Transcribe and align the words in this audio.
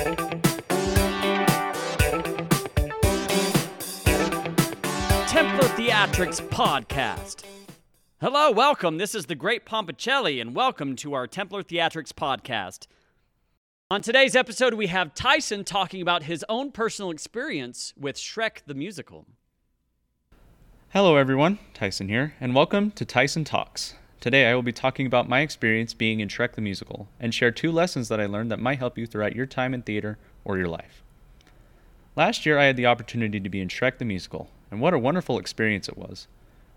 Templar 0.00 0.16
Theatrics 5.76 6.40
Podcast. 6.48 7.44
Hello, 8.18 8.50
welcome. 8.50 8.96
This 8.96 9.14
is 9.14 9.26
the 9.26 9.34
Great 9.34 9.66
Pompicelli, 9.66 10.40
and 10.40 10.54
welcome 10.54 10.96
to 10.96 11.12
our 11.12 11.26
Templar 11.26 11.62
Theatrics 11.62 12.14
Podcast. 12.14 12.86
On 13.90 14.00
today's 14.00 14.34
episode, 14.34 14.72
we 14.72 14.86
have 14.86 15.14
Tyson 15.14 15.64
talking 15.64 16.00
about 16.00 16.22
his 16.22 16.46
own 16.48 16.72
personal 16.72 17.10
experience 17.10 17.92
with 17.94 18.16
Shrek 18.16 18.62
the 18.66 18.72
Musical. 18.72 19.26
Hello, 20.94 21.16
everyone. 21.16 21.58
Tyson 21.74 22.08
here, 22.08 22.32
and 22.40 22.54
welcome 22.54 22.90
to 22.92 23.04
Tyson 23.04 23.44
Talks. 23.44 23.96
Today, 24.20 24.46
I 24.46 24.54
will 24.54 24.62
be 24.62 24.72
talking 24.72 25.06
about 25.06 25.28
my 25.28 25.40
experience 25.40 25.94
being 25.94 26.20
in 26.20 26.28
Shrek 26.28 26.52
the 26.52 26.60
Musical 26.60 27.08
and 27.18 27.34
share 27.34 27.50
two 27.50 27.72
lessons 27.72 28.08
that 28.08 28.20
I 28.20 28.26
learned 28.26 28.50
that 28.50 28.60
might 28.60 28.78
help 28.78 28.98
you 28.98 29.06
throughout 29.06 29.34
your 29.34 29.46
time 29.46 29.74
in 29.74 29.82
theater 29.82 30.18
or 30.44 30.58
your 30.58 30.68
life. 30.68 31.02
Last 32.16 32.44
year, 32.44 32.58
I 32.58 32.64
had 32.64 32.76
the 32.76 32.86
opportunity 32.86 33.40
to 33.40 33.48
be 33.48 33.60
in 33.60 33.68
Shrek 33.68 33.98
the 33.98 34.04
Musical, 34.04 34.50
and 34.70 34.80
what 34.80 34.94
a 34.94 34.98
wonderful 34.98 35.38
experience 35.38 35.88
it 35.88 35.96
was. 35.96 36.28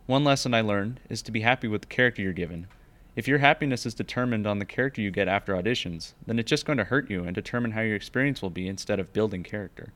One 0.06 0.24
lesson 0.24 0.54
I 0.54 0.62
learned 0.62 1.02
is 1.10 1.22
to 1.24 1.32
be 1.32 1.42
happy 1.42 1.68
with 1.68 1.82
the 1.82 1.88
character 1.88 2.22
you're 2.22 2.34
given 2.34 2.68
if 3.16 3.28
your 3.28 3.38
happiness 3.38 3.86
is 3.86 3.94
determined 3.94 4.48
on 4.48 4.58
the 4.58 4.66
character 4.66 5.00
you 5.00 5.12
get 5.12 5.28
after 5.28 5.54
auditions, 5.54 6.14
then 6.26 6.40
it's 6.40 6.50
just 6.50 6.66
going 6.66 6.80
to 6.80 6.86
hurt 6.86 7.12
you 7.12 7.26
and 7.26 7.36
determine 7.36 7.72
how 7.72 7.82
your 7.82 7.96
experience 7.96 8.42
will 8.42 8.50
be 8.50 8.68
instead 8.68 9.00
of 9.00 9.14
building 9.14 9.44
character. 9.44 9.94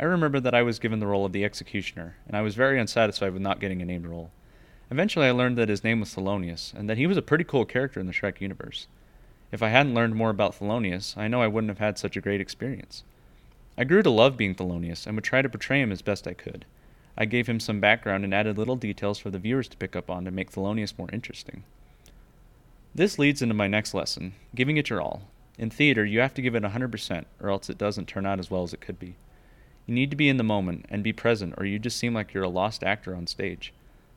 I 0.00 0.04
remember 0.04 0.40
that 0.40 0.54
I 0.54 0.62
was 0.62 0.78
given 0.78 0.98
the 0.98 1.06
role 1.06 1.26
of 1.26 1.32
the 1.32 1.44
executioner, 1.44 2.16
and 2.26 2.34
I 2.34 2.40
was 2.40 2.54
very 2.54 2.80
unsatisfied 2.80 3.34
with 3.34 3.42
not 3.42 3.60
getting 3.60 3.82
a 3.82 3.84
named 3.84 4.06
role. 4.06 4.30
Eventually, 4.90 5.26
I 5.26 5.32
learned 5.32 5.58
that 5.58 5.68
his 5.68 5.82
name 5.82 6.00
was 6.00 6.14
Thelonious, 6.14 6.72
and 6.72 6.88
that 6.88 6.96
he 6.96 7.06
was 7.06 7.16
a 7.16 7.22
pretty 7.22 7.44
cool 7.44 7.64
character 7.64 7.98
in 7.98 8.06
the 8.06 8.12
Shrek 8.12 8.40
universe. 8.40 8.86
If 9.50 9.62
I 9.62 9.68
hadn't 9.68 9.94
learned 9.94 10.14
more 10.14 10.30
about 10.30 10.58
Thelonious, 10.58 11.16
I 11.16 11.28
know 11.28 11.42
I 11.42 11.48
wouldn't 11.48 11.70
have 11.70 11.78
had 11.78 11.98
such 11.98 12.16
a 12.16 12.20
great 12.20 12.40
experience. 12.40 13.02
I 13.78 13.84
grew 13.84 14.02
to 14.02 14.10
love 14.10 14.36
being 14.36 14.54
Thelonious 14.54 15.06
and 15.06 15.16
would 15.16 15.24
try 15.24 15.42
to 15.42 15.48
portray 15.48 15.80
him 15.80 15.92
as 15.92 16.02
best 16.02 16.26
I 16.26 16.34
could. 16.34 16.64
I 17.18 17.24
gave 17.24 17.46
him 17.46 17.60
some 17.60 17.80
background 17.80 18.24
and 18.24 18.34
added 18.34 18.58
little 18.58 18.76
details 18.76 19.18
for 19.18 19.30
the 19.30 19.38
viewers 19.38 19.68
to 19.68 19.76
pick 19.76 19.96
up 19.96 20.10
on 20.10 20.24
to 20.24 20.30
make 20.30 20.50
Thelonious 20.50 20.98
more 20.98 21.10
interesting. 21.12 21.64
This 22.94 23.18
leads 23.18 23.42
into 23.42 23.54
my 23.54 23.68
next 23.68 23.92
lesson 23.92 24.34
giving 24.54 24.76
it 24.76 24.88
your 24.88 25.00
all. 25.00 25.22
In 25.58 25.70
theater, 25.70 26.04
you 26.04 26.20
have 26.20 26.34
to 26.34 26.42
give 26.42 26.54
it 26.54 26.62
100%, 26.62 27.24
or 27.40 27.50
else 27.50 27.70
it 27.70 27.78
doesn't 27.78 28.06
turn 28.06 28.26
out 28.26 28.38
as 28.38 28.50
well 28.50 28.62
as 28.62 28.72
it 28.72 28.80
could 28.80 28.98
be. 28.98 29.16
You 29.86 29.94
need 29.94 30.10
to 30.10 30.16
be 30.16 30.28
in 30.28 30.36
the 30.36 30.42
moment 30.42 30.86
and 30.88 31.02
be 31.02 31.12
present, 31.12 31.54
or 31.56 31.64
you 31.64 31.78
just 31.78 31.96
seem 31.96 32.14
like 32.14 32.34
you're 32.34 32.44
a 32.44 32.48
lost 32.48 32.82
actor 32.82 33.14
on 33.14 33.26
stage. 33.26 33.72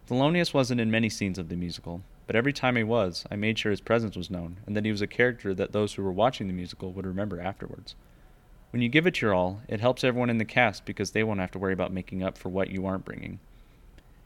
Thelonious 0.10 0.56
wasn't 0.56 0.82
in 0.82 0.90
many 0.90 1.08
scenes 1.08 1.38
of 1.38 1.50
the 1.50 1.56
musical, 1.56 2.02
but 2.26 2.36
every 2.36 2.52
time 2.52 2.76
he 2.76 2.84
was, 2.84 3.26
I 3.30 3.36
made 3.36 3.60
sure 3.60 3.70
his 3.70 3.80
presence 3.80 4.18
was 4.18 4.32
known, 4.32 4.58
and 4.66 4.76
that 4.76 4.84
he 4.84 4.90
was 4.90 5.04
a 5.04 5.08
character 5.08 5.54
that 5.54 5.72
those 5.72 5.94
who 5.94 6.02
were 6.02 6.12
watching 6.12 6.48
the 6.48 6.54
musical 6.54 6.92
would 6.94 7.06
remember 7.06 7.40
afterwards. 7.40 7.94
When 8.72 8.82
you 8.82 8.90
give 8.90 9.06
it 9.06 9.22
your 9.22 9.36
all, 9.36 9.62
it 9.68 9.82
helps 9.82 10.04
everyone 10.04 10.32
in 10.32 10.40
the 10.40 10.46
cast 10.46 10.84
because 10.84 11.12
they 11.12 11.24
won't 11.24 11.42
have 11.42 11.52
to 11.52 11.60
worry 11.60 11.74
about 11.74 11.94
making 11.94 12.24
up 12.24 12.40
for 12.40 12.50
what 12.50 12.72
you 12.72 12.88
aren't 12.88 13.06
bringing. 13.06 13.40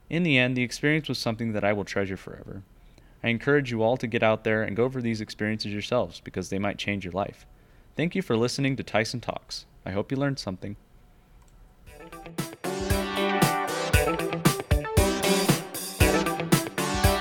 In 0.10 0.24
the 0.24 0.38
end, 0.38 0.56
the 0.56 0.64
experience 0.64 1.10
was 1.10 1.20
something 1.20 1.52
that 1.52 1.66
I 1.66 1.74
will 1.74 1.84
treasure 1.84 2.16
forever. 2.16 2.64
I 3.22 3.28
encourage 3.28 3.70
you 3.70 3.84
all 3.84 3.98
to 3.98 4.08
get 4.08 4.24
out 4.24 4.46
there 4.46 4.64
and 4.64 4.78
go 4.78 4.86
over 4.86 5.02
these 5.02 5.20
experiences 5.20 5.74
yourselves 5.74 6.22
because 6.22 6.48
they 6.48 6.60
might 6.60 6.78
change 6.78 7.04
your 7.04 7.12
life. 7.12 7.46
Thank 7.98 8.16
you 8.16 8.22
for 8.22 8.38
listening 8.38 8.78
to 8.78 8.84
Tyson 8.84 9.20
Talks. 9.20 9.66
I 9.86 9.92
hope 9.92 10.12
you 10.12 10.18
learned 10.18 10.40
something. 10.40 10.78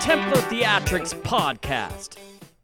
Templar 0.03 0.43
Theatrics 0.51 1.15
Podcast. 1.15 2.17